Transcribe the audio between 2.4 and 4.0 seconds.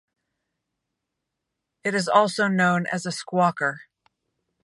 known as a squawker.